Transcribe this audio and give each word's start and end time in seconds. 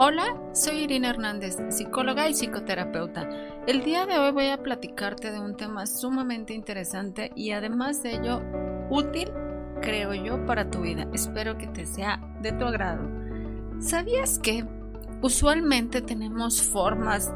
Hola, 0.00 0.40
soy 0.52 0.84
Irina 0.84 1.10
Hernández, 1.10 1.56
psicóloga 1.70 2.28
y 2.28 2.32
psicoterapeuta. 2.32 3.28
El 3.66 3.82
día 3.82 4.06
de 4.06 4.16
hoy 4.16 4.30
voy 4.30 4.46
a 4.46 4.62
platicarte 4.62 5.32
de 5.32 5.40
un 5.40 5.56
tema 5.56 5.88
sumamente 5.88 6.54
interesante 6.54 7.32
y 7.34 7.50
además 7.50 8.04
de 8.04 8.14
ello 8.14 8.40
útil, 8.90 9.32
creo 9.82 10.14
yo, 10.14 10.46
para 10.46 10.70
tu 10.70 10.82
vida. 10.82 11.08
Espero 11.12 11.58
que 11.58 11.66
te 11.66 11.84
sea 11.84 12.20
de 12.40 12.52
tu 12.52 12.64
agrado. 12.64 13.10
¿Sabías 13.80 14.38
que 14.38 14.64
usualmente 15.20 16.00
tenemos 16.00 16.62
formas 16.62 17.32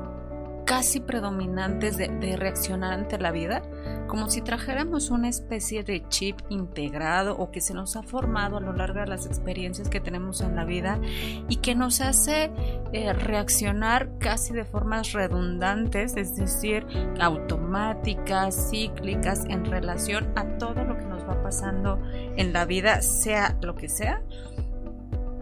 casi 0.64 1.00
predominantes 1.00 1.96
de, 1.96 2.36
reaccionar 2.36 2.93
ante 2.93 3.18
la 3.18 3.32
vida, 3.32 3.63
como 4.12 4.29
si 4.29 4.42
trajéramos 4.42 5.08
una 5.08 5.30
especie 5.30 5.84
de 5.84 6.07
chip 6.11 6.39
integrado 6.50 7.34
o 7.39 7.50
que 7.50 7.62
se 7.62 7.72
nos 7.72 7.96
ha 7.96 8.03
formado 8.03 8.58
a 8.58 8.61
lo 8.61 8.75
largo 8.75 9.00
de 9.00 9.07
las 9.07 9.25
experiencias 9.25 9.89
que 9.89 10.00
tenemos 10.00 10.43
en 10.43 10.54
la 10.54 10.66
vida 10.66 11.00
y 11.48 11.57
que 11.57 11.75
nos 11.75 12.03
hace 12.03 12.50
eh, 12.93 13.14
reaccionar 13.14 14.18
casi 14.18 14.53
de 14.53 14.67
formas 14.67 15.12
redundantes, 15.12 16.14
es 16.18 16.36
decir, 16.36 16.86
automáticas, 17.22 18.68
cíclicas, 18.70 19.46
en 19.46 19.64
relación 19.64 20.31
a 20.36 20.58
todo 20.58 20.84
lo 20.84 20.98
que 20.98 21.06
nos 21.06 21.26
va 21.26 21.42
pasando 21.42 21.98
en 22.36 22.53
la 22.53 22.67
vida, 22.67 23.00
sea 23.00 23.56
lo 23.62 23.75
que 23.75 23.89
sea 23.89 24.20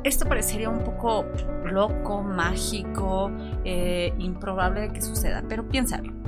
esto 0.02 0.26
parecería 0.26 0.70
un 0.70 0.82
poco 0.82 1.26
loco, 1.64 2.22
mágico, 2.22 3.30
eh, 3.66 4.14
improbable 4.18 4.80
de 4.80 4.92
que 4.92 5.02
suceda, 5.02 5.44
pero 5.46 5.68
piénsalo. 5.68 6.19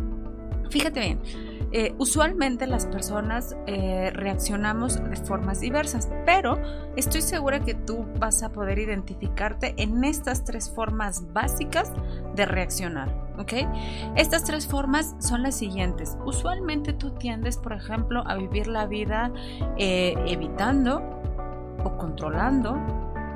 Fíjate 0.73 1.01
bien, 1.01 1.21
eh, 1.73 1.95
usualmente 1.99 2.67
las 2.67 2.87
personas 2.87 3.55
eh, 3.67 4.11
reaccionamos 4.15 5.05
de 5.05 5.17
formas 5.17 5.61
diversas, 5.61 6.09
pero 6.25 6.59
estoy 6.97 7.21
segura 7.21 7.61
que 7.61 7.75
tú 7.75 8.07
vas 8.19 8.43
a 8.43 8.53
poder 8.53 8.79
identificarte 8.79 9.75
en 9.77 10.03
estas 10.03 10.45
tres 10.45 10.71
formas 10.75 11.31
básicas 11.35 11.93
de 12.35 12.47
reaccionar, 12.47 13.15
¿ok? 13.39 13.53
Estas 14.17 14.45
tres 14.45 14.67
formas 14.67 15.15
son 15.19 15.43
las 15.43 15.59
siguientes. 15.59 16.17
Usualmente 16.25 16.95
tú 16.95 17.11
tiendes, 17.11 17.59
por 17.59 17.75
ejemplo, 17.75 18.23
a 18.27 18.37
vivir 18.37 18.67
la 18.67 18.87
vida 18.87 19.31
evitando 19.77 21.03
o 21.85 21.99
controlando 21.99 22.79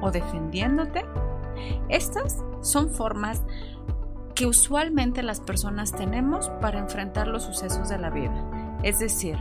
o 0.01 0.11
defendiéndote. 0.11 1.05
Estas 1.91 2.43
son 2.63 2.89
formas 2.89 3.43
que 4.37 4.47
usualmente 4.47 5.23
las 5.23 5.41
personas 5.41 5.93
tenemos 5.93 6.51
para 6.61 6.79
enfrentar 6.79 7.27
los 7.27 7.43
sucesos 7.43 7.89
de 7.89 7.99
la 7.99 8.11
vida. 8.11 8.79
Es 8.83 8.99
decir, 8.99 9.39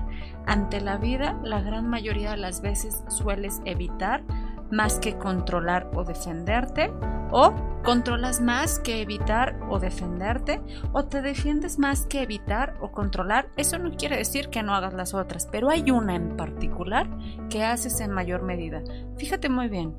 ante 0.47 0.81
la 0.81 0.97
vida 0.97 1.39
la 1.43 1.61
gran 1.61 1.87
mayoría 1.87 2.31
de 2.31 2.37
las 2.37 2.61
veces 2.61 3.03
sueles 3.09 3.61
evitar 3.65 4.23
más 4.71 4.97
que 4.97 5.17
controlar 5.17 5.91
o 5.93 6.05
defenderte 6.05 6.91
o 7.29 7.53
controlas 7.83 8.41
más 8.41 8.79
que 8.79 9.01
evitar 9.01 9.59
o 9.69 9.79
defenderte 9.79 10.61
o 10.93 11.05
te 11.05 11.21
defiendes 11.21 11.77
más 11.77 12.05
que 12.05 12.23
evitar 12.23 12.75
o 12.79 12.91
controlar. 12.91 13.49
Eso 13.57 13.77
no 13.77 13.91
quiere 13.91 14.15
decir 14.15 14.47
que 14.47 14.63
no 14.63 14.73
hagas 14.73 14.93
las 14.93 15.13
otras, 15.13 15.47
pero 15.51 15.69
hay 15.69 15.91
una 15.91 16.15
en 16.15 16.37
particular 16.37 17.07
que 17.49 17.63
haces 17.63 17.99
en 17.99 18.11
mayor 18.11 18.43
medida. 18.43 18.81
Fíjate 19.17 19.49
muy 19.49 19.67
bien, 19.67 19.93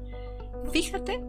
Fíjate, 0.72 1.22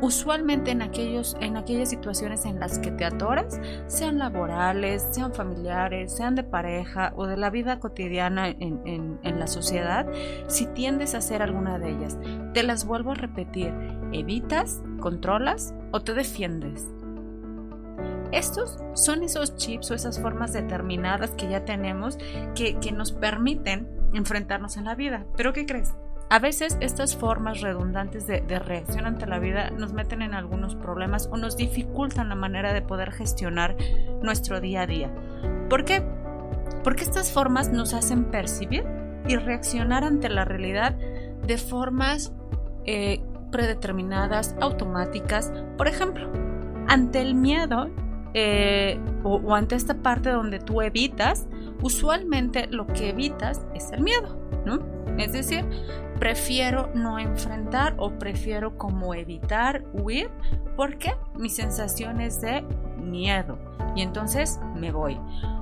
usualmente 0.00 0.70
en, 0.70 0.82
aquellos, 0.82 1.36
en 1.40 1.56
aquellas 1.56 1.90
situaciones 1.90 2.44
en 2.44 2.60
las 2.60 2.78
que 2.78 2.90
te 2.90 3.04
atoras, 3.04 3.60
sean 3.86 4.18
laborales, 4.18 5.06
sean 5.10 5.32
familiares, 5.34 6.14
sean 6.16 6.34
de 6.34 6.44
pareja 6.44 7.12
o 7.16 7.26
de 7.26 7.36
la 7.36 7.50
vida 7.50 7.80
cotidiana 7.80 8.48
en, 8.48 9.18
la 9.22 9.46
sociedad, 9.46 10.06
si 10.48 10.66
tiendes 10.66 11.14
a 11.14 11.18
hacer 11.18 11.42
alguna 11.42 11.78
de 11.78 11.90
ellas, 11.90 12.18
te 12.54 12.62
las 12.62 12.84
vuelvo 12.84 13.12
a 13.12 13.14
repetir, 13.14 13.72
evitas, 14.12 14.82
controlas 15.00 15.74
o 15.92 16.00
te 16.00 16.14
defiendes. 16.14 16.86
Estos 18.32 18.78
son 18.94 19.22
esos 19.22 19.56
chips 19.56 19.90
o 19.90 19.94
esas 19.94 20.20
formas 20.20 20.52
determinadas 20.52 21.30
que 21.30 21.48
ya 21.48 21.64
tenemos 21.64 22.18
que, 22.54 22.78
que 22.78 22.92
nos 22.92 23.12
permiten 23.12 23.88
enfrentarnos 24.12 24.76
en 24.76 24.84
la 24.84 24.94
vida. 24.94 25.24
Pero 25.36 25.52
¿qué 25.52 25.66
crees? 25.66 25.94
A 26.30 26.40
veces 26.40 26.76
estas 26.80 27.16
formas 27.16 27.62
redundantes 27.62 28.26
de, 28.26 28.40
reacción 28.58 29.06
ante 29.06 29.26
la 29.26 29.38
vida 29.38 29.70
nos 29.70 29.94
meten 29.94 30.20
en 30.20 30.34
algunos 30.34 30.74
problemas 30.74 31.26
o 31.32 31.38
nos 31.38 31.56
dificultan 31.56 32.28
la 32.28 32.34
manera 32.34 32.74
de 32.74 32.82
poder 32.82 33.12
gestionar 33.12 33.76
nuestro 34.22 34.60
día 34.60 34.82
a 34.82 34.86
día. 34.86 35.10
¿Por 35.70 35.86
qué? 35.86 36.02
Porque 36.84 37.04
estas 37.04 37.32
formas 37.32 37.72
nos 37.72 37.94
hacen 37.94 38.26
percibir 38.26 38.84
y 39.26 39.36
reaccionar 39.36 40.04
ante 40.04 40.28
la 40.28 40.44
realidad 40.44 40.96
de 41.46 41.56
formas 41.56 42.34
eh, 42.84 43.22
predeterminadas, 43.50 44.54
automáticas. 44.60 45.50
Por 45.78 45.88
ejemplo, 45.88 46.30
ante 46.88 47.22
el 47.22 47.36
miedo 47.36 47.88
eh, 48.34 48.98
o 49.24 49.54
ante 49.54 49.74
esta 49.74 49.94
parte 49.94 50.30
donde 50.30 50.58
tú 50.58 50.82
evitas, 50.82 51.46
usualmente 51.82 52.66
lo 52.68 52.86
que 52.86 53.10
evitas 53.10 53.66
es 53.74 53.90
el 53.92 54.00
miedo, 54.00 54.38
¿no? 54.64 54.80
Es 55.18 55.32
decir, 55.32 55.64
prefiero 56.18 56.90
no 56.94 57.18
enfrentar 57.18 57.94
o 57.98 58.10
prefiero 58.18 58.76
como 58.76 59.14
evitar 59.14 59.84
huir 59.92 60.30
porque 60.76 61.14
mi 61.36 61.48
sensación 61.48 62.20
es 62.20 62.40
de 62.40 62.64
miedo 63.00 63.58
y 63.94 64.02
entonces 64.02 64.60
me 64.76 64.92
voy. 64.92 65.18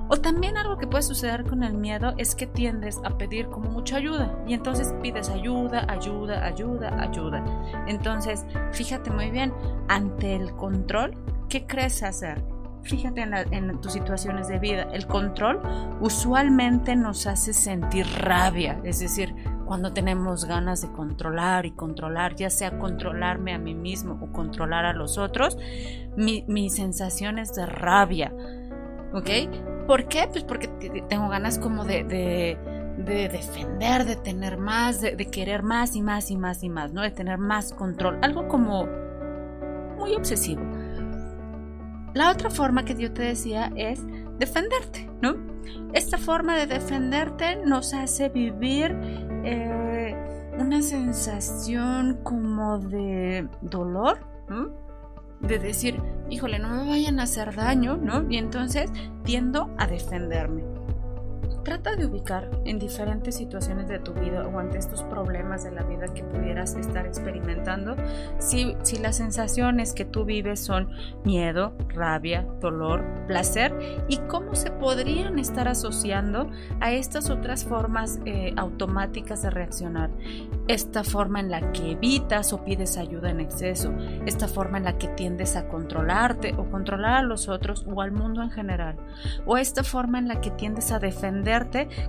O 0.09 0.17
también 0.17 0.57
algo 0.57 0.77
que 0.77 0.87
puede 0.87 1.03
suceder 1.03 1.43
con 1.43 1.63
el 1.63 1.73
miedo 1.73 2.13
es 2.17 2.33
que 2.33 2.47
tiendes 2.47 2.99
a 3.03 3.17
pedir 3.17 3.47
como 3.47 3.69
mucha 3.69 3.97
ayuda 3.97 4.33
y 4.47 4.53
entonces 4.53 4.93
pides 5.01 5.29
ayuda, 5.29 5.85
ayuda, 5.89 6.45
ayuda, 6.45 7.01
ayuda. 7.01 7.43
Entonces, 7.87 8.45
fíjate 8.71 9.09
muy 9.11 9.31
bien, 9.31 9.53
ante 9.89 10.35
el 10.35 10.53
control, 10.53 11.17
¿qué 11.49 11.65
crees 11.65 12.03
hacer? 12.03 12.41
Fíjate 12.87 13.21
en, 13.21 13.81
tus 13.81 13.91
situaciones 13.93 14.47
de 14.47 14.59
vida. 14.59 14.87
El 14.93 15.07
control 15.07 15.61
usualmente 15.99 16.95
nos 16.95 17.27
hace 17.27 17.53
sentir 17.53 18.07
rabia, 18.19 18.79
es 18.83 18.99
decir, 18.99 19.35
cuando 19.65 19.91
tenemos 19.91 20.45
ganas 20.45 20.81
de 20.81 20.91
controlar 20.93 21.65
y 21.65 21.71
controlar, 21.71 22.35
ya 22.35 22.49
sea 22.49 22.79
controlarme 22.79 23.53
a 23.53 23.57
mí 23.57 23.75
mismo 23.75 24.17
o 24.21 24.31
controlar 24.31 24.85
a 24.85 24.93
los 24.93 25.17
otros, 25.17 25.57
mi, 26.15 26.69
sensación 26.69 27.39
es 27.39 27.53
de 27.53 27.65
rabia. 27.65 28.33
¿Ok? 29.13 29.29
¿Por 29.85 30.07
qué? 30.07 30.29
Pues 30.31 30.45
porque 30.45 30.69
tengo 31.09 31.27
ganas 31.27 31.59
como 31.59 31.83
de, 31.83 32.05
de, 32.05 33.29
defender, 33.29 34.05
de 34.05 34.15
tener 34.15 34.57
más, 34.57 35.01
de, 35.01 35.15
de, 35.15 35.25
querer 35.25 35.63
más 35.63 35.95
y 35.95 36.01
más 36.01 36.31
y 36.31 36.37
más 36.37 36.63
y 36.63 36.69
más, 36.69 36.93
¿no? 36.93 37.01
De 37.01 37.11
tener 37.11 37.37
más 37.37 37.73
control. 37.73 38.19
Algo 38.21 38.47
como 38.47 38.87
muy 39.97 40.15
obsesivo. 40.15 40.61
La 42.17 42.31
otra 42.31 42.49
forma 42.49 42.83
que 42.83 42.95
yo 42.95 43.13
te 43.13 43.21
decía 43.21 43.71
es 43.75 44.01
defenderte, 44.39 45.07
¿no? 45.21 45.35
Esta 45.93 46.17
forma 46.17 46.57
de 46.57 46.65
defenderte 46.65 47.57
nos 47.57 47.93
hace 47.93 48.29
vivir 48.29 48.97
eh, 49.43 50.15
una 50.57 50.81
sensación 50.81 52.17
como 52.23 52.79
de 52.79 53.47
dolor, 53.61 54.17
de 55.41 55.59
decir, 55.59 56.01
híjole, 56.27 56.57
no 56.57 56.69
me 56.69 56.89
vayan 56.89 57.19
a 57.19 57.23
hacer 57.23 57.53
daño, 57.53 57.97
¿no? 57.97 58.25
Y 58.27 58.37
entonces 58.37 58.89
tiendo 59.23 59.69
a 59.77 59.85
defenderme. 59.85 60.63
Trata 61.67 61.97
de 61.97 62.05
ubicar 62.05 62.49
en 62.63 62.79
diferentes 62.79 63.35
situaciones 63.35 63.89
de 63.89 63.99
tu 63.99 64.13
vida 64.13 64.47
o 64.47 64.57
ante 64.57 64.77
estos 64.77 65.03
problemas 65.03 65.65
de 65.65 65.71
la 65.71 65.83
vida 65.83 66.07
que 66.07 66.23
pudieras 66.23 66.75
estar 66.75 67.05
experimentando 67.05 67.97
si, 68.39 68.77
si 68.83 68.99
las 68.99 69.17
sensaciones 69.17 69.91
que 69.91 70.05
tú 70.05 70.23
vives 70.23 70.61
son 70.61 70.89
miedo, 71.25 71.73
rabia, 71.89 72.47
dolor, 72.61 73.03
placer 73.27 73.77
y 74.07 74.15
cómo 74.29 74.55
se 74.55 74.71
podrían 74.71 75.39
estar 75.39 75.67
asociando 75.67 76.49
a 76.79 76.93
estas 76.93 77.29
otras 77.29 77.65
formas 77.65 78.21
eh, 78.23 78.53
automáticas 78.55 79.41
de 79.41 79.49
reaccionar. 79.49 80.09
Esta 80.67 81.03
forma 81.03 81.39
en 81.39 81.49
la 81.49 81.71
que 81.71 81.91
evitas 81.91 82.53
o 82.53 82.63
pides 82.63 82.97
ayuda 82.97 83.29
en 83.29 83.39
exceso, 83.39 83.93
esta 84.25 84.47
forma 84.47 84.77
en 84.77 84.83
la 84.83 84.97
que 84.97 85.07
tiendes 85.09 85.55
a 85.55 85.67
controlarte 85.69 86.53
o 86.57 86.69
controlar 86.69 87.15
a 87.15 87.21
los 87.21 87.47
otros 87.47 87.85
o 87.87 88.01
al 88.01 88.11
mundo 88.11 88.43
en 88.43 88.51
general, 88.51 88.97
o 89.45 89.57
esta 89.57 89.83
forma 89.83 90.19
en 90.19 90.27
la 90.27 90.41
que 90.41 90.51
tiendes 90.51 90.91
a 90.91 90.99
defender 90.99 91.47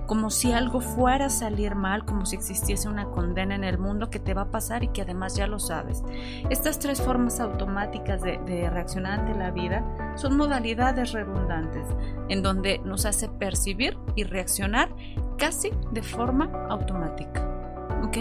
como 0.05 0.29
si 0.29 0.51
algo 0.51 0.81
fuera 0.81 1.25
a 1.25 1.29
salir 1.29 1.75
mal, 1.75 2.05
como 2.05 2.25
si 2.25 2.35
existiese 2.35 2.87
una 2.87 3.05
condena 3.05 3.55
en 3.55 3.63
el 3.63 3.77
mundo 3.77 4.09
que 4.09 4.19
te 4.19 4.33
va 4.33 4.43
a 4.43 4.51
pasar 4.51 4.83
y 4.83 4.89
que 4.89 5.01
además 5.01 5.35
ya 5.35 5.47
lo 5.47 5.59
sabes. 5.59 6.03
Estas 6.49 6.79
tres 6.79 7.01
formas 7.01 7.39
automáticas 7.39 8.21
de, 8.21 8.69
reaccionar 8.69 9.21
ante 9.21 9.37
la 9.37 9.51
vida 9.51 9.83
son 10.15 10.37
modalidades 10.37 11.11
redundantes 11.13 11.87
en 12.27 12.43
donde 12.43 12.79
nos 12.79 13.05
hace 13.05 13.29
percibir 13.29 13.97
y 14.15 14.23
reaccionar 14.23 14.89
casi 15.37 15.71
de 15.91 16.03
forma 16.03 16.67
automática. 16.69 17.58
¿Ok? 18.03 18.17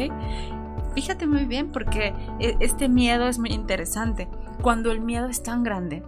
Fíjate 0.94 1.26
muy 1.26 1.44
bien 1.44 1.70
porque 1.70 2.14
e, 2.40 2.56
este 2.60 2.88
miedo 2.88 3.28
es 3.28 3.38
muy 3.38 3.50
interesante. 3.50 4.28
Cuando 4.62 4.90
el 4.90 5.00
miedo 5.00 5.28
es 5.28 5.42
tan 5.42 5.62
grande, 5.62 6.02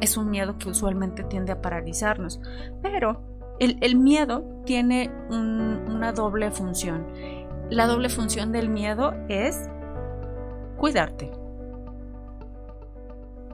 es 0.00 0.16
un 0.16 0.30
miedo 0.30 0.58
que 0.58 0.68
usualmente 0.68 1.22
tiende 1.22 1.52
a 1.52 1.62
paralizarnos, 1.62 2.40
pero 2.82 3.22
el, 3.60 3.96
miedo 3.96 4.44
tiene 4.64 5.10
una 5.30 6.12
doble 6.12 6.50
función. 6.50 7.06
La 7.70 7.86
doble 7.86 8.08
función 8.08 8.50
del 8.50 8.68
miedo 8.68 9.14
es 9.28 9.68
cuidarte. 10.76 11.30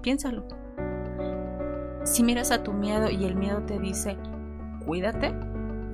Piénsalo. 0.00 0.48
Si 2.04 2.22
miras 2.22 2.50
a 2.50 2.62
tu 2.62 2.72
miedo 2.72 3.10
y 3.10 3.26
el 3.26 3.36
miedo 3.36 3.62
te 3.64 3.78
dice, 3.78 4.16
cuídate, 4.86 5.34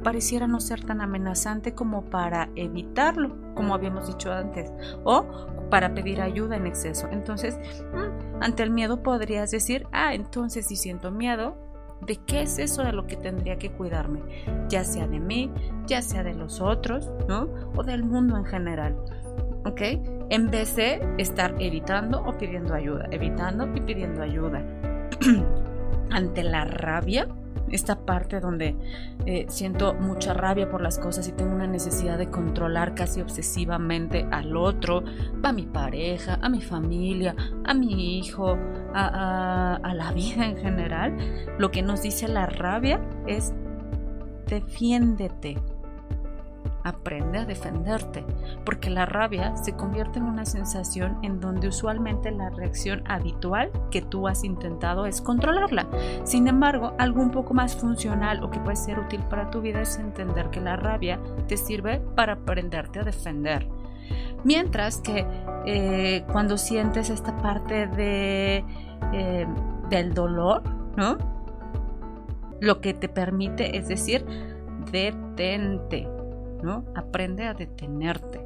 pareciera 0.05 0.47
no 0.47 0.61
ser 0.61 0.85
tan 0.85 1.01
amenazante 1.01 1.75
como 1.75 2.05
para 2.05 2.49
evitarlo, 2.55 3.35
como 3.55 3.75
habíamos 3.75 4.07
dicho 4.07 4.33
antes, 4.33 4.73
o 5.03 5.27
para 5.71 5.95
pedir 5.95 6.21
ayuda 6.21 6.57
en 6.57 6.69
exceso. 6.69 7.09
Entonces, 7.11 7.59
mm, 7.93 8.43
ante 8.43 8.63
el 8.63 8.71
miedo 8.71 9.03
podrías 9.03 9.51
decir, 9.51 9.89
ah, 9.91 10.15
entonces 10.15 10.67
si 10.67 10.77
siento 10.77 11.11
miedo, 11.11 11.57
¿de 12.07 12.17
qué 12.17 12.43
es 12.43 12.61
eso 12.61 12.85
de 12.85 12.93
lo 12.93 13.09
que 13.09 13.17
tendría 13.17 13.59
que 13.59 13.73
cuidarme? 13.73 14.21
Ya 14.69 14.85
sea 14.85 15.09
de 15.09 15.19
mí, 15.19 15.51
ya 15.87 16.03
sea 16.03 16.23
de 16.23 16.35
los 16.35 16.61
otros, 16.61 17.11
¿no? 17.27 17.49
O 17.75 17.83
del 17.83 18.05
mundo 18.05 18.37
en 18.37 18.45
general. 18.45 18.97
¿Ok? 19.65 19.81
En 20.29 20.51
vez 20.51 20.77
de 20.77 21.01
estar 21.19 21.55
evitando 21.59 22.23
o 22.23 22.37
pidiendo 22.37 22.75
ayuda, 22.75 23.09
evitando 23.11 23.67
y 23.75 23.81
pidiendo 23.81 24.23
ayuda. 24.23 24.63
ante 26.11 26.45
la 26.45 26.65
rabia, 26.65 27.29
esta 27.71 28.05
parte 28.05 28.41
donde 28.41 28.77
eh, 29.27 29.47
siento 29.49 29.95
mucha 29.95 30.35
rabia 30.35 30.69
por 30.69 30.81
las 30.81 30.99
cosas 30.99 31.27
y 31.29 31.33
tengo 31.33 31.55
una 31.55 31.67
necesidad 31.67 32.19
de 32.19 32.31
controlar 32.31 32.95
casi 32.95 33.21
obsesivamente 33.21 34.27
al 34.31 34.57
otro, 34.57 35.03
a 35.43 35.53
mi 35.53 35.67
pareja, 35.67 36.39
a 36.41 36.49
mi 36.49 36.61
familia, 36.61 37.35
a 37.65 37.75
mi 37.75 38.19
hijo, 38.19 38.57
a, 38.95 39.77
a 39.77 39.95
la 39.95 40.13
vida 40.15 40.47
en 40.47 40.57
general, 40.57 41.17
lo 41.59 41.71
que 41.71 41.83
nos 41.83 42.03
dice 42.03 42.29
la 42.29 42.47
rabia 42.47 43.01
es 43.27 43.53
defiéndete, 44.47 45.57
aprende 46.85 47.39
a 47.39 47.45
defenderte, 47.47 48.25
porque 48.65 48.91
la 48.91 49.07
rabia 49.07 49.57
se 49.57 49.73
convierte 49.73 50.19
en 50.19 50.27
una 50.27 50.45
sensación 50.45 51.19
en 51.23 51.41
donde 51.41 51.69
usualmente 51.69 52.31
la 52.31 52.51
reacción 52.51 53.03
habitual 53.07 53.71
que 53.91 54.03
tú 54.03 54.29
has 54.29 54.45
intentado 54.45 55.07
es 55.07 55.21
controlarla. 55.21 55.89
Sin 56.25 56.47
embargo, 56.47 56.93
algo 56.99 57.23
un 57.23 57.31
poco 57.31 57.55
más 57.55 57.75
funcional 57.75 58.45
o 58.45 58.51
que 58.51 58.61
puede 58.61 58.77
ser 58.77 58.99
útil 58.99 59.21
para 59.31 59.51
tu 59.51 59.63
vida 59.63 59.81
es 59.81 59.99
entender 59.99 60.51
que 60.51 60.61
la 60.61 60.77
rabia 60.77 61.19
te 61.49 61.57
sirve 61.57 62.01
para 62.15 62.35
aprenderte 62.35 63.01
a 63.01 63.05
defender. 63.05 63.67
Mientras 64.45 64.99
que 64.99 65.27
eh, 65.65 66.25
cuando 66.31 66.59
sientes 66.59 67.09
esta 67.09 67.35
parte 67.39 67.87
de, 67.87 68.63
eh, 69.13 69.47
del 69.89 70.13
dolor, 70.13 70.63
¿no? 70.97 71.17
Lo 72.61 72.83
que 72.83 72.93
te 72.93 73.09
permite 73.09 73.79
es 73.79 73.89
decir, 73.89 74.27
detente 74.93 76.14
Aprende 76.95 77.45
a 77.45 77.55
detenerte. 77.55 78.41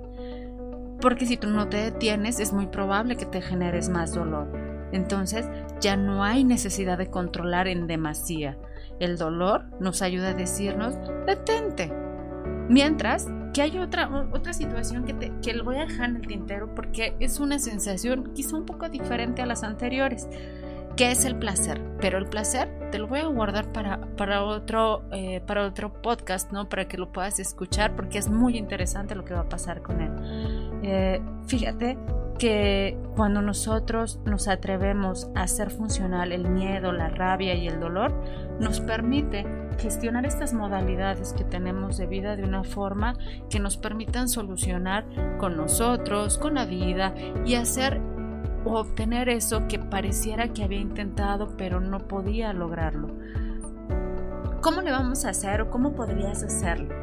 Porque 1.01 1.27
si 1.27 1.37
tú 1.37 1.49
no 1.49 1.69
te 1.69 1.77
detienes, 1.77 2.41
es 2.41 2.53
muy 2.53 2.67
probable 2.67 3.17
que 3.17 3.27
te 3.27 3.41
generes 3.41 3.89
más 3.89 4.15
dolor. 4.15 4.51
Entonces, 4.93 5.47
ya 5.81 5.97
no 5.97 6.25
hay 6.25 6.45
necesidad 6.45 6.99
de 6.99 7.11
controlar 7.11 7.69
en 7.69 7.87
demasía. 7.87 8.59
El 8.99 9.17
dolor 9.17 9.67
nos 9.81 10.03
ayuda 10.03 10.31
a 10.31 10.35
decirnos, 10.35 10.95
detente. 11.27 11.93
Mientras 12.69 13.29
que 13.55 13.63
hay 13.63 13.79
otra, 13.79 14.29
otra 14.33 14.53
situación 14.53 15.05
que, 15.05 15.15
te, 15.15 15.33
que 15.43 15.55
lo 15.55 15.65
voy 15.65 15.77
a 15.77 15.87
dejar 15.87 16.11
en 16.11 16.17
el 16.17 16.27
tintero 16.27 16.75
porque 16.75 17.17
es 17.21 17.41
una 17.41 17.59
sensación 17.59 18.33
quizá 18.35 18.57
un 18.57 18.67
poco 18.67 18.89
diferente 18.89 19.43
a 19.43 19.47
las 19.47 19.63
anteriores. 19.63 20.29
¿Qué 20.99 21.13
es 21.13 21.25
el 21.25 21.37
placer? 21.37 21.81
Pero 22.01 22.19
el 22.19 22.27
placer 22.27 22.91
te 22.91 22.99
lo 22.99 23.07
voy 23.07 23.21
a 23.21 23.27
guardar 23.27 23.71
para, 23.71 24.01
para, 24.17 24.43
otro, 24.43 25.05
eh, 25.13 25.41
para 25.47 25.65
otro 25.65 25.93
podcast, 26.03 26.51
¿no? 26.51 26.69
Para 26.69 26.89
que 26.89 26.99
lo 26.99 27.13
puedas 27.13 27.39
escuchar 27.39 27.95
porque 27.95 28.19
es 28.19 28.29
muy 28.29 28.57
interesante 28.59 29.15
lo 29.15 29.25
que 29.25 29.33
va 29.33 29.43
a 29.43 29.49
pasar 29.49 29.81
con 29.81 30.01
él. 30.01 30.11
Eh, 30.83 31.23
fíjate 31.47 31.97
que 32.41 32.99
cuando 33.15 33.43
nosotros 33.43 34.19
nos 34.25 34.49
atrevemos 34.49 35.31
a 35.37 35.43
hacer 35.43 35.71
funcional 35.71 36.33
el 36.33 36.49
miedo, 36.49 36.91
la 36.91 37.11
rabia 37.11 37.55
y 37.55 37.69
el 37.69 37.79
dolor, 37.79 38.13
nos 38.59 38.81
permite 38.81 39.47
gestionar 39.79 40.27
estas 40.27 40.53
modalidades 40.53 41.33
que 41.33 41.45
tenemos 41.45 41.97
de 41.97 42.07
vida 42.07 42.35
de 42.35 42.43
una 42.43 42.65
forma 42.65 43.17
que 43.49 43.61
nos 43.61 43.77
permitan 43.77 44.29
solucionar 44.29 45.05
con 45.39 45.57
nosotros, 45.57 46.39
con 46.39 46.55
la 46.55 46.65
vida 46.65 47.15
y 47.47 47.55
hacer 47.55 48.01
obtener 48.77 49.29
eso 49.29 49.67
que 49.69 49.79
pareciera 49.79 50.53
que 50.53 50.65
había 50.65 50.81
intentado 50.81 51.57
pero 51.57 51.81
no 51.81 52.01
podía 52.07 52.53
lograrlo. 52.53 53.09
¿Cómo 54.61 54.81
le 54.83 54.91
vamos 54.91 55.25
a 55.25 55.31
hacer 55.31 55.61
o 55.61 55.71
cómo 55.71 55.93
podrías 55.93 56.43
hacerlo? 56.43 56.95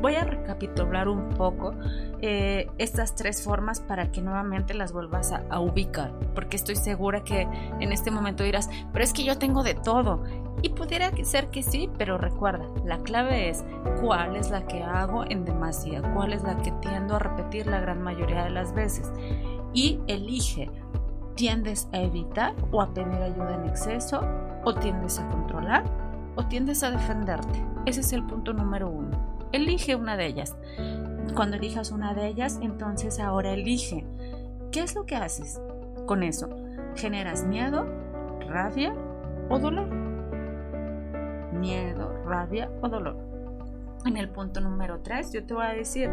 Voy 0.00 0.14
a 0.14 0.24
recapitular 0.24 1.08
un 1.08 1.30
poco 1.30 1.74
eh, 2.20 2.68
estas 2.78 3.16
tres 3.16 3.42
formas 3.42 3.80
para 3.80 4.12
que 4.12 4.20
nuevamente 4.20 4.74
las 4.74 4.92
vuelvas 4.92 5.32
a, 5.32 5.42
a, 5.50 5.58
ubicar, 5.58 6.12
porque 6.34 6.56
estoy 6.56 6.76
segura 6.76 7.24
que 7.24 7.48
en 7.80 7.92
este 7.92 8.10
momento 8.10 8.44
dirás, 8.44 8.68
pero 8.92 9.04
es 9.04 9.12
que 9.12 9.24
yo 9.24 9.38
tengo 9.38 9.62
de 9.62 9.74
todo. 9.74 10.22
Y 10.62 10.70
pudiera 10.70 11.10
ser 11.24 11.48
que 11.48 11.62
sí, 11.62 11.88
pero 11.98 12.18
recuerda, 12.18 12.66
la 12.84 12.98
clave 12.98 13.48
es 13.48 13.64
cuál 14.00 14.36
es 14.36 14.50
la 14.50 14.66
que 14.66 14.82
hago 14.82 15.24
en 15.28 15.44
demasía, 15.44 16.02
cuál 16.14 16.32
es 16.32 16.42
la 16.42 16.58
que 16.58 16.72
tiendo 16.72 17.16
a 17.16 17.18
repetir 17.18 17.66
la 17.66 17.80
gran 17.80 18.02
mayoría 18.02 18.44
de 18.44 18.50
las 18.50 18.74
veces. 18.74 19.10
Y 19.72 20.00
elige 20.06 20.70
tiendes 21.38 21.88
a 21.92 22.00
evitar 22.00 22.52
o 22.72 22.82
a 22.82 22.92
pedir 22.92 23.14
ayuda 23.14 23.54
en 23.54 23.68
exceso, 23.68 24.20
o 24.64 24.74
tiendes 24.74 25.20
a 25.20 25.28
controlar, 25.28 25.84
o 26.34 26.44
tiendes 26.46 26.82
a 26.82 26.90
defenderte. 26.90 27.64
Ese 27.86 28.00
es 28.00 28.12
el 28.12 28.24
punto 28.26 28.52
número 28.52 28.90
uno. 28.90 29.16
Elige 29.52 29.94
una 29.94 30.16
de 30.16 30.26
ellas. 30.26 30.56
Cuando 31.36 31.54
elijas 31.54 31.92
una 31.92 32.12
de 32.12 32.26
ellas, 32.26 32.58
entonces 32.60 33.20
ahora 33.20 33.52
elige. 33.52 34.04
¿Qué 34.72 34.80
es 34.80 34.96
lo 34.96 35.06
que 35.06 35.14
haces 35.14 35.62
con 36.06 36.24
eso? 36.24 36.48
¿Generas 36.96 37.44
miedo, 37.44 37.86
rabia 38.48 38.92
o 39.48 39.60
dolor? 39.60 39.88
Miedo, 41.52 42.20
rabia 42.24 42.68
o 42.82 42.88
dolor. 42.88 43.16
En 44.04 44.16
el 44.16 44.28
punto 44.28 44.60
número 44.60 45.02
tres, 45.04 45.32
yo 45.32 45.46
te 45.46 45.54
voy 45.54 45.66
a 45.66 45.74
decir, 45.74 46.10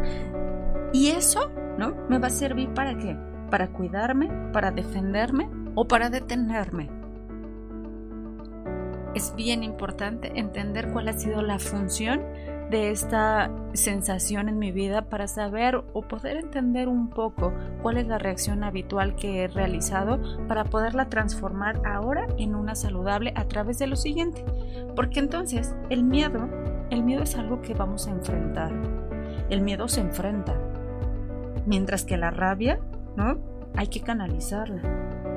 ¿y 0.92 1.08
eso, 1.08 1.50
no? 1.78 1.96
¿Me 2.08 2.20
va 2.20 2.28
a 2.28 2.30
servir 2.30 2.72
para 2.74 2.96
qué? 2.96 3.18
Para 3.50 3.68
cuidarme, 3.68 4.28
para 4.52 4.70
defenderme 4.70 5.48
o 5.74 5.86
para 5.86 6.10
detenerme. 6.10 6.88
Es 9.14 9.34
bien 9.34 9.62
importante 9.62 10.32
entender 10.34 10.90
cuál 10.90 11.08
ha 11.08 11.14
sido 11.14 11.40
la 11.40 11.58
función 11.58 12.20
de 12.70 12.90
esta 12.90 13.50
sensación 13.74 14.48
en 14.48 14.58
mi 14.58 14.72
vida 14.72 15.02
para 15.02 15.28
saber 15.28 15.82
o 15.92 16.02
poder 16.02 16.36
entender 16.36 16.88
un 16.88 17.08
poco 17.08 17.52
cuál 17.80 17.96
es 17.96 18.08
la 18.08 18.18
reacción 18.18 18.64
habitual 18.64 19.14
que 19.14 19.44
he 19.44 19.48
realizado 19.48 20.20
para 20.48 20.64
poderla 20.64 21.08
transformar 21.08 21.80
ahora 21.86 22.26
en 22.38 22.54
una 22.54 22.74
saludable 22.74 23.32
a 23.36 23.44
través 23.44 23.78
de 23.78 23.86
lo 23.86 23.96
siguiente. 23.96 24.44
Porque 24.94 25.20
entonces 25.20 25.74
el 25.90 26.02
miedo, 26.02 26.48
el 26.90 27.02
miedo 27.02 27.22
es 27.22 27.36
algo 27.36 27.62
que 27.62 27.74
vamos 27.74 28.08
a 28.08 28.10
enfrentar. 28.10 28.72
El 29.48 29.60
miedo 29.60 29.86
se 29.88 30.00
enfrenta. 30.00 30.54
Mientras 31.66 32.04
que 32.04 32.16
la 32.16 32.30
rabia 32.30 32.80
¿no? 33.16 33.38
Hay 33.74 33.88
que 33.88 34.00
canalizarla. 34.00 34.82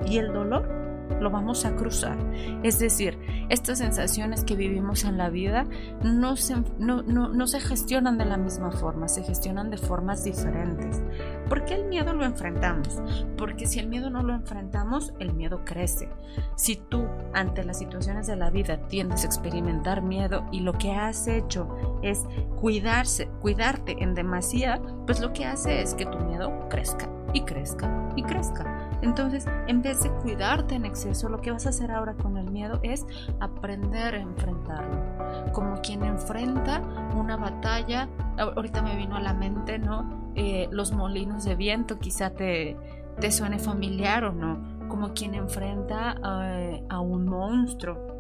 Y 0.06 0.18
el 0.18 0.32
dolor 0.32 0.80
lo 1.20 1.30
vamos 1.30 1.66
a 1.66 1.76
cruzar. 1.76 2.18
Es 2.64 2.80
decir, 2.80 3.18
estas 3.50 3.80
sensaciones 3.80 4.44
que 4.44 4.56
vivimos 4.56 5.04
en 5.04 5.18
la 5.18 5.30
vida 5.30 5.66
no 6.04 6.36
se, 6.36 6.56
no, 6.78 7.48
se 7.48 7.60
gestionan 7.60 8.18
de 8.18 8.26
la 8.26 8.38
misma 8.38 8.72
forma, 8.72 9.08
se 9.08 9.24
gestionan 9.24 9.70
de 9.70 9.78
formas 9.78 10.24
diferentes. 10.24 11.02
¿Por 11.48 11.66
qué 11.66 11.76
el 11.76 11.86
miedo 11.86 12.14
lo 12.14 12.26
enfrentamos? 12.26 13.02
Porque 13.38 13.66
si 13.66 13.80
el 13.80 13.88
miedo 13.88 14.10
no 14.10 14.24
lo 14.24 14.34
enfrentamos, 14.34 15.14
el 15.20 15.34
miedo 15.34 15.64
crece. 15.66 16.10
Si 16.56 16.76
tú 16.76 17.06
ante 17.34 17.64
las 17.64 17.80
situaciones 17.80 18.28
de 18.28 18.36
la 18.36 18.50
vida 18.50 18.88
tiendes 18.88 19.24
a 19.24 19.28
experimentar 19.28 20.02
miedo 20.02 20.46
y 20.52 20.62
lo 20.62 20.74
que 20.74 20.92
has 20.92 21.28
hecho 21.28 22.00
es 22.04 22.26
cuidarse, 22.60 23.28
cuidarte 23.42 24.04
en 24.04 24.14
demasía, 24.14 24.82
pues 25.06 25.20
lo 25.20 25.34
que 25.34 25.46
hace 25.46 25.82
es 25.82 25.96
que 25.96 26.06
tu 26.06 26.20
miedo 26.20 26.68
crezca 26.70 27.10
y 27.34 27.42
crezca 27.42 28.10
y 28.16 28.24
crezca. 28.24 28.90
Entonces, 29.02 29.46
en 29.68 29.82
vez 29.82 30.02
de 30.04 30.10
cuidarte 30.10 30.76
en 30.76 30.86
exceso, 30.86 31.30
lo 31.30 31.40
que 31.40 31.52
vas 31.52 31.66
a 31.66 31.70
hacer 31.70 31.92
ahora 31.92 32.14
con 32.14 32.38
el 32.38 32.50
miedo 32.52 32.80
es 32.84 33.06
aprender 33.40 34.16
a 34.16 34.20
enfrentarlo. 34.20 35.52
Como 35.54 35.80
quien 35.82 36.04
enfrenta 36.04 36.82
una 37.16 37.38
batalla, 37.38 38.10
ahorita 38.38 38.82
me 38.82 38.96
vino 38.96 39.16
a 39.16 39.22
la 39.22 39.34
mente, 39.34 39.80
¿no? 39.80 40.32
Eh, 40.36 40.68
los 40.72 40.92
molinos 40.92 41.46
de 41.46 41.56
viento, 41.56 42.00
quizá 42.00 42.32
te, 42.32 42.78
te 43.20 43.32
suene 43.32 43.60
familiar 43.60 44.26
o 44.26 44.34
no. 44.34 44.80
Como 44.90 45.14
quien 45.14 45.36
enfrenta 45.36 46.16
eh, 46.24 46.84
a 46.90 47.00
un 47.00 47.26
monstruo, 47.26 48.18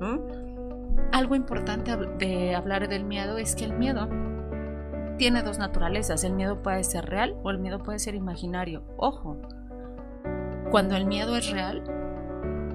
Algo 1.11 1.35
importante 1.35 1.95
de 1.95 2.55
hablar 2.55 2.87
del 2.87 3.03
miedo 3.03 3.37
es 3.37 3.55
que 3.55 3.65
el 3.65 3.73
miedo 3.73 4.07
tiene 5.19 5.43
dos 5.43 5.59
naturalezas. 5.59 6.23
El 6.23 6.33
miedo 6.33 6.63
puede 6.63 6.83
ser 6.83 7.05
real 7.05 7.35
o 7.43 7.51
el 7.51 7.59
miedo 7.59 7.83
puede 7.83 7.99
ser 7.99 8.15
imaginario. 8.15 8.83
Ojo, 8.97 9.37
cuando 10.71 10.95
el 10.95 11.05
miedo 11.05 11.35
es 11.35 11.51
real, 11.51 11.83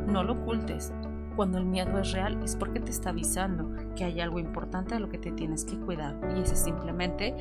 no 0.06 0.22
lo 0.22 0.34
ocultes. 0.34 0.92
Cuando 1.36 1.56
el 1.58 1.64
miedo 1.64 1.98
es 1.98 2.12
real 2.12 2.38
es 2.44 2.54
porque 2.54 2.80
te 2.80 2.90
está 2.90 3.10
avisando 3.10 3.72
que 3.96 4.04
hay 4.04 4.20
algo 4.20 4.38
importante 4.38 4.94
de 4.94 5.00
lo 5.00 5.08
que 5.08 5.18
te 5.18 5.32
tienes 5.32 5.64
que 5.64 5.76
cuidar. 5.80 6.16
Y 6.36 6.42
ese 6.42 6.54
simplemente 6.54 7.34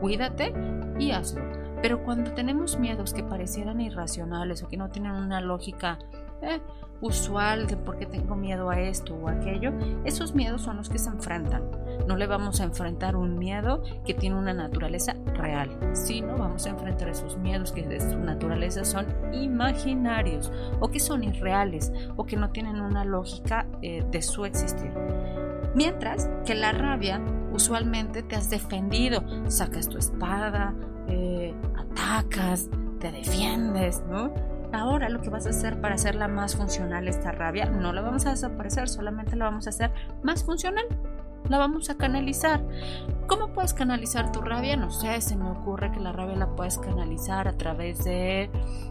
cuídate 0.00 0.52
y 0.98 1.12
hazlo. 1.12 1.42
Pero 1.80 2.02
cuando 2.02 2.32
tenemos 2.32 2.80
miedos 2.80 3.14
que 3.14 3.22
parecieran 3.22 3.80
irracionales 3.80 4.64
o 4.64 4.68
que 4.68 4.76
no 4.76 4.90
tienen 4.90 5.12
una 5.12 5.40
lógica 5.40 6.00
usual 7.00 7.66
de 7.66 7.76
tengo 8.06 8.34
miedo 8.34 8.70
a 8.70 8.80
esto 8.80 9.14
o 9.14 9.28
aquello, 9.28 9.72
esos 10.04 10.34
miedos 10.34 10.62
son 10.62 10.78
los 10.78 10.88
que 10.88 10.98
se 10.98 11.08
enfrentan. 11.08 11.62
No 12.06 12.16
le 12.16 12.26
vamos 12.26 12.60
a 12.60 12.64
enfrentar 12.64 13.16
un 13.16 13.38
miedo 13.38 13.82
que 14.04 14.14
tiene 14.14 14.36
una 14.36 14.54
naturaleza 14.54 15.14
real, 15.34 15.78
sino 15.92 16.36
vamos 16.36 16.66
a 16.66 16.70
enfrentar 16.70 17.08
esos 17.08 17.36
miedos 17.38 17.72
que 17.72 17.82
de 17.82 18.00
su 18.00 18.18
naturaleza 18.18 18.84
son 18.84 19.06
imaginarios 19.32 20.52
o 20.80 20.88
que 20.88 21.00
son 21.00 21.22
irreales 21.24 21.92
o 22.16 22.24
que 22.24 22.36
no 22.36 22.50
tienen 22.50 22.80
una 22.80 23.04
lógica 23.04 23.66
eh, 23.82 24.04
de 24.10 24.22
su 24.22 24.44
existir. 24.44 24.92
Mientras 25.74 26.28
que 26.44 26.54
la 26.54 26.72
rabia 26.72 27.20
usualmente 27.52 28.22
te 28.22 28.36
has 28.36 28.50
defendido, 28.50 29.22
sacas 29.48 29.88
tu 29.88 29.98
espada, 29.98 30.74
eh, 31.08 31.54
atacas, 31.76 32.68
te 32.98 33.12
defiendes, 33.12 34.02
¿no? 34.08 34.57
Ahora 34.72 35.08
lo 35.08 35.20
que 35.20 35.30
vas 35.30 35.46
a 35.46 35.50
hacer 35.50 35.80
para 35.80 35.94
hacerla 35.94 36.28
más 36.28 36.56
funcional 36.56 37.08
esta 37.08 37.32
rabia, 37.32 37.66
no 37.66 37.92
la 37.92 38.02
vamos 38.02 38.26
a 38.26 38.30
desaparecer, 38.30 38.88
solamente 38.88 39.36
la 39.36 39.46
vamos 39.46 39.66
a 39.66 39.70
hacer 39.70 39.92
más 40.22 40.44
funcional. 40.44 40.84
La 41.48 41.56
vamos 41.56 41.88
a 41.88 41.96
canalizar. 41.96 42.60
¿Cómo 43.26 43.52
puedes 43.54 43.72
canalizar 43.72 44.32
tu 44.32 44.42
rabia? 44.42 44.76
No 44.76 44.90
sé, 44.90 45.18
se 45.22 45.34
me 45.34 45.48
ocurre 45.48 45.90
que 45.92 46.00
la 46.00 46.12
rabia 46.12 46.36
la 46.36 46.54
puedes 46.54 46.76
canalizar 46.78 47.48
a 47.48 47.56
través 47.56 48.04
de 48.04 48.50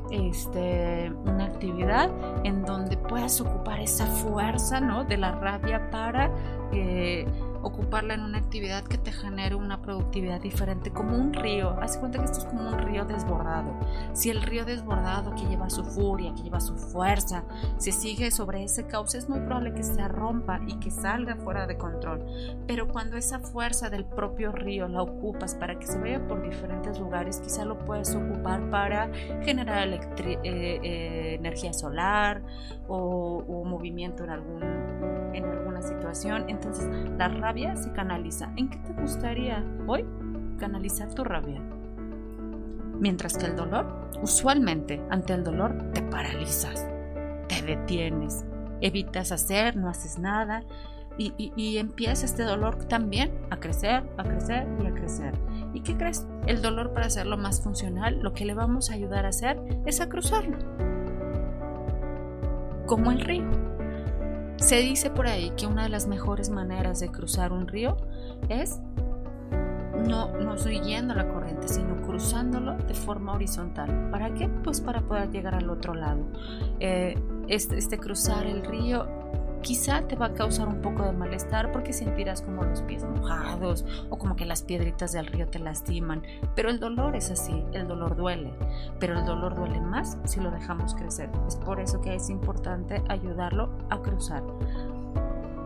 este, 0.10 1.12
una 1.26 1.46
actividad 1.46 2.10
en 2.44 2.64
donde 2.66 2.98
puedas 2.98 3.40
ocupar 3.42 3.80
esa 3.80 4.08
fuerza 4.08 4.80
¿no? 4.80 5.04
de 5.04 5.18
la 5.18 5.34
rabia 5.34 5.92
para 5.92 6.32
eh, 6.72 7.28
ocuparla 7.62 8.14
en 8.14 8.22
una 8.22 8.38
actividad 8.38 8.84
que 8.84 8.98
te 8.98 9.12
genere 9.12 9.56
una 9.56 9.82
productividad 9.82 10.42
diferente, 10.42 10.92
como 10.92 11.16
un 11.16 11.34
río. 11.34 11.78
Haz 11.82 11.98
cuenta 11.98 12.20
que 12.20 12.26
esto 12.26 12.40
es 12.40 12.46
como 12.46 12.68
un 12.70 12.78
río 12.80 13.06
desbordado. 13.06 13.74
Si 14.14 14.30
el 14.30 14.42
río 14.42 14.66
desbordado 14.66 15.34
que 15.36 15.46
lleva 15.46 15.70
su 15.70 15.84
furia, 15.84 16.34
que 16.36 16.44
lleva 16.44 16.60
su 16.60 16.76
fuerza, 16.76 17.44
se 17.78 17.92
sigue 17.92 18.32
sobre 18.32 18.64
ese 18.64 18.88
cauce, 18.88 19.18
es 19.18 19.30
muy 19.30 19.40
probable 19.40 19.74
que 19.74 19.84
se 19.84 20.08
rompa 20.08 20.60
y 20.68 20.76
que 20.76 20.92
salga 20.92 21.36
fuera 21.36 21.68
de 21.68 21.78
control. 21.78 22.26
Pero 22.68 22.88
cuando 22.88 23.18
esa 23.18 23.40
fuerza 23.40 23.90
del 23.90 24.06
propio 24.06 24.52
río 24.52 24.88
la 24.88 25.02
ocupas 25.02 25.56
para 25.56 25.80
que 25.80 25.88
se 25.88 26.00
vaya 26.00 26.26
por 26.28 26.42
diferentes 26.42 27.00
lugares, 27.00 27.40
quizá 27.40 27.66
lo 27.66 27.78
puedes 27.80 28.14
ocupar 28.16 28.70
para 28.70 29.12
generar 29.44 29.88
eh, 29.88 30.40
eh, 30.44 31.36
energía 31.36 31.74
solar 31.74 32.42
o, 32.88 33.44
o 33.48 33.64
movimiento 33.64 34.24
en 34.24 34.30
algún 34.30 35.07
en 35.38 35.46
alguna 35.46 35.82
situación. 35.82 36.46
Entonces 36.48 36.88
la 37.18 37.28
rabia 37.28 37.76
se 37.76 37.92
canaliza. 37.94 38.52
¿En 38.56 38.70
qué 38.70 38.78
te 38.78 38.94
gustaría 38.94 39.64
hoy 39.88 40.06
canalizar 40.60 41.14
tu 41.14 41.24
rabia? 41.24 41.62
Mientras 43.00 43.38
que 43.38 43.46
el 43.46 43.56
dolor, 43.56 44.10
usualmente 44.22 45.02
ante 45.10 45.34
el 45.34 45.44
dolor 45.44 45.92
te 45.94 46.02
paralizas, 46.02 46.86
te 47.48 47.62
detienes, 47.62 48.44
evitas 48.82 49.32
hacer, 49.32 49.76
no 49.76 49.90
haces 49.90 50.18
nada 50.18 50.64
y, 51.20 51.34
y, 51.56 51.78
empieza 51.78 52.26
este 52.26 52.44
dolor 52.44 52.86
también 52.86 53.32
a 53.50 53.58
crecer, 53.58 54.04
a 54.18 54.24
crecer 54.24 54.68
y 54.84 54.86
a 54.86 54.94
crecer. 54.94 55.34
¿Y 55.74 55.82
qué 55.82 55.98
crees? 55.98 56.28
El 56.46 56.62
dolor 56.62 56.94
para 56.94 57.08
hacerlo 57.08 57.38
más 57.38 57.62
funcional, 57.62 58.20
lo 58.22 58.34
que 58.34 58.46
le 58.46 58.54
vamos 58.54 58.92
a 58.92 58.94
ayudar 58.94 59.26
a 59.26 59.30
hacer 59.30 59.60
es 59.86 60.00
a 60.00 60.10
cruzarlo. 60.10 60.58
Como 62.86 63.12
el 63.12 63.22
río. 63.22 63.67
Se 64.58 64.78
dice 64.78 65.10
por 65.10 65.28
ahí 65.28 65.52
que 65.56 65.68
una 65.68 65.84
de 65.84 65.90
las 65.90 66.08
mejores 66.08 66.50
maneras 66.50 67.00
de 67.00 67.10
cruzar 67.10 67.52
un 67.52 67.68
río 67.68 67.98
es 68.50 68.80
no, 70.08 70.32
no 70.38 70.58
siguiendo 70.58 71.14
la 71.14 71.28
corriente, 71.28 71.68
sino 71.68 72.02
cruzándolo 72.02 72.76
de 72.76 72.94
forma 72.94 73.34
horizontal. 73.34 74.10
¿Para 74.12 74.34
qué? 74.34 74.48
Pues 74.64 74.82
para 74.82 75.02
poder 75.02 75.30
llegar 75.32 75.56
al 75.56 75.70
otro 75.70 75.94
lado. 75.94 76.26
Eh, 76.80 77.16
este, 77.48 77.78
este 77.78 77.98
cruzar 77.98 78.46
el 78.46 78.64
río 78.64 79.08
quizá 79.62 80.02
te 80.08 80.16
va 80.16 80.28
a 80.28 80.34
causar 80.34 80.68
un 80.68 80.82
poco 80.82 81.04
de 81.04 81.12
malestar 81.12 81.72
porque 81.72 81.94
sentirás 81.94 82.42
como 82.42 82.64
los 82.64 82.82
pies 82.82 83.04
mojados 83.04 83.86
o 84.10 84.18
como 84.18 84.36
que 84.36 84.46
las 84.46 84.64
piedritas 84.64 85.12
del 85.12 85.28
río 85.28 85.48
te 85.48 85.60
lastiman, 85.60 86.24
pero 86.56 86.70
el 86.70 86.80
dolor 86.80 87.16
es 87.16 87.32
así, 87.32 87.64
el 87.74 87.88
dolor 87.88 88.16
duele, 88.16 88.54
pero 89.00 89.20
el 89.20 89.26
dolor 89.26 89.56
duele 89.56 89.82
más 89.82 90.18
si 90.26 90.40
lo 90.40 90.52
dejamos 90.52 90.94
crecer. 90.96 91.30
Es 91.48 91.56
por 91.56 91.80
eso 91.80 92.02
que 92.02 92.16
es 92.16 92.30
importante 92.30 93.04
ayudarlo 93.10 93.70
a 93.90 94.02
cruzar. 94.02 94.44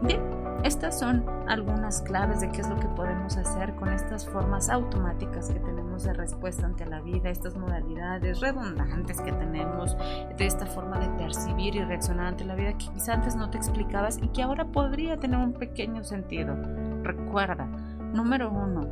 Bien, 0.02 0.22
estas 0.64 1.00
son 1.00 1.26
algunas 1.48 2.02
claves 2.02 2.42
de 2.42 2.50
qué 2.52 2.62
es 2.62 2.70
lo 2.70 2.80
que 2.80 2.88
podemos 2.88 3.36
hacer 3.38 3.74
con 3.76 3.90
estas 3.90 4.28
formas 4.28 4.70
automáticas 4.70 5.50
que 5.50 5.60
tenemos 5.60 6.04
de 6.04 6.14
respuesta 6.14 6.66
ante 6.66 6.86
la 6.86 7.02
vida, 7.02 7.30
estas 7.30 7.56
modalidades 7.56 8.40
redundantes 8.40 9.20
que 9.22 9.32
tenemos, 9.32 9.98
de 10.38 10.46
esta 10.46 10.66
forma 10.66 11.00
de 11.00 11.10
percibir 11.18 11.76
y 11.76 11.84
reaccionar 11.84 12.28
ante 12.28 12.46
la 12.46 12.56
vida 12.56 12.74
que 12.74 12.90
quizás 12.94 13.10
antes 13.10 13.36
no 13.36 13.50
te 13.50 13.58
explicabas 13.58 14.20
y 14.22 14.28
que 14.30 14.44
ahora 14.44 14.66
podría 14.66 15.18
tener 15.18 15.40
un 15.40 15.54
pequeño 15.54 16.04
sentido. 16.04 16.56
Recuerda, 17.04 17.66
número 18.14 18.52
uno, 18.52 18.88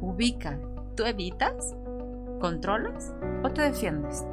ubica, 0.00 0.58
¿tú 0.94 1.04
evitas? 1.04 1.74
¿Controlas 2.40 3.14
o 3.42 3.50
te 3.50 3.62
defiendes? 3.62 4.26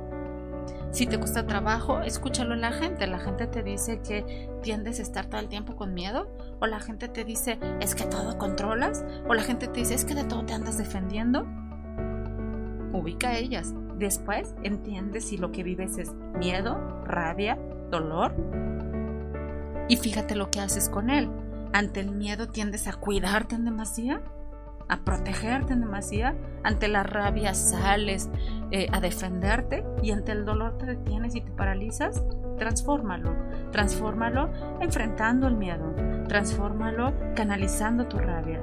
Si 0.91 1.05
te 1.05 1.19
cuesta 1.19 1.45
trabajo, 1.45 2.01
escúchalo 2.01 2.53
en 2.55 2.61
la 2.61 2.71
gente. 2.71 3.05
La 3.05 3.19
gente 3.19 3.45
te 3.47 3.61
dice 3.61 4.01
que 4.01 4.49
tiendes 4.63 4.99
a 4.99 5.03
estar 5.03 5.27
todo 5.27 5.39
el 5.39 5.47
tiempo 5.47 5.75
con 5.75 5.93
miedo. 5.93 6.27
O 6.59 6.65
la 6.65 6.79
gente 6.79 7.07
te 7.07 7.23
dice, 7.23 7.59
es 7.79 7.93
que 7.93 8.05
todo 8.05 8.37
controlas. 8.37 9.05
O 9.27 9.33
la 9.33 9.43
gente 9.43 9.67
te 9.67 9.81
dice, 9.81 9.93
es 9.93 10.03
que 10.03 10.15
de 10.15 10.23
todo 10.23 10.45
te 10.45 10.53
andas 10.53 10.77
defendiendo. 10.77 11.45
Ubica 12.91 13.29
a 13.29 13.37
ellas. 13.37 13.73
Después 13.97 14.55
entiendes 14.63 15.25
si 15.25 15.37
lo 15.37 15.51
que 15.51 15.61
vives 15.61 15.97
es 15.97 16.13
miedo, 16.37 17.03
rabia, 17.05 17.59
dolor. 17.91 18.33
Y 19.89 19.97
fíjate 19.97 20.35
lo 20.35 20.49
que 20.49 20.59
haces 20.59 20.89
con 20.89 21.09
él. 21.09 21.29
Ante 21.71 21.99
el 21.99 22.11
miedo 22.11 22.47
tiendes 22.47 22.87
a 22.87 22.93
cuidarte 22.93 23.55
en 23.55 23.65
demasía 23.65 24.21
a 24.89 25.05
protegerte 25.05 25.73
en 25.73 25.81
demasía, 25.81 26.35
ante 26.63 26.87
la 26.87 27.03
rabia 27.03 27.53
sales 27.53 28.29
eh, 28.71 28.87
a 28.91 28.99
defenderte 28.99 29.85
y 30.03 30.11
ante 30.11 30.31
el 30.31 30.45
dolor 30.45 30.77
te 30.77 30.85
detienes 30.87 31.35
y 31.35 31.41
te 31.41 31.51
paralizas, 31.51 32.23
transfórmalo, 32.59 33.35
transfórmalo 33.71 34.49
enfrentando 34.79 35.47
el 35.47 35.55
miedo, 35.55 35.95
transfórmalo 36.27 37.13
canalizando 37.35 38.05
tu 38.05 38.19
rabia, 38.19 38.61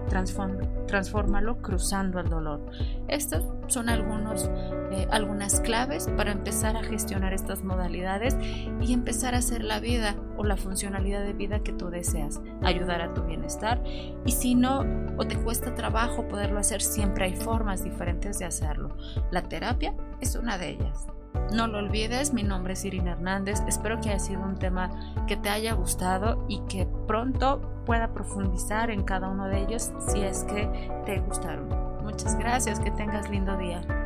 transfórmalo 0.86 1.56
cruzando 1.62 2.20
el 2.20 2.28
dolor. 2.28 2.60
Estas 3.08 3.42
son 3.66 3.88
eh, 3.88 5.08
algunas 5.10 5.60
claves 5.60 6.08
para 6.16 6.32
empezar 6.32 6.76
a 6.76 6.84
gestionar 6.84 7.32
estas 7.32 7.64
modalidades 7.64 8.36
y 8.80 8.92
empezar 8.92 9.34
a 9.34 9.38
hacer 9.38 9.64
la 9.64 9.80
vida 9.80 10.14
o 10.36 10.44
la 10.44 10.56
funcionalidad 10.56 11.24
de 11.24 11.32
vida 11.32 11.60
que 11.60 11.72
tú 11.72 11.90
deseas, 11.90 12.40
ayudar 12.62 13.00
a 13.00 13.14
tu 13.14 13.22
bienestar 13.22 13.82
y 14.24 14.32
si 14.32 14.54
no 14.54 14.84
o 15.16 15.26
te 15.26 15.36
cuesta 15.36 15.74
trabajo 15.74 16.28
poderlo 16.28 16.60
hacer, 16.60 16.82
siempre 16.82 17.24
hay 17.24 17.34
formas 17.34 17.82
diferentes 17.82 18.38
de 18.38 18.44
hacerlo. 18.44 18.96
La 19.30 19.42
terapia 19.42 19.94
es 20.20 20.36
una 20.36 20.58
de 20.58 20.70
ellas. 20.70 21.06
No 21.52 21.66
lo 21.68 21.78
olvides, 21.78 22.32
mi 22.32 22.42
nombre 22.42 22.72
es 22.72 22.84
Irina 22.84 23.12
Hernández, 23.12 23.62
espero 23.68 24.00
que 24.00 24.10
haya 24.10 24.18
sido 24.18 24.42
un 24.42 24.56
tema 24.56 24.90
que 25.26 25.36
te 25.36 25.48
haya 25.48 25.74
gustado 25.74 26.44
y 26.48 26.58
que 26.68 26.86
pronto 27.06 27.60
pueda 27.86 28.12
profundizar 28.12 28.90
en 28.90 29.04
cada 29.04 29.28
uno 29.28 29.46
de 29.46 29.62
ellos 29.62 29.92
si 30.08 30.22
es 30.22 30.44
que 30.44 30.90
te 31.06 31.20
gustaron. 31.20 31.68
Muchas 32.02 32.36
gracias, 32.36 32.80
que 32.80 32.90
tengas 32.90 33.30
lindo 33.30 33.56
día. 33.56 34.05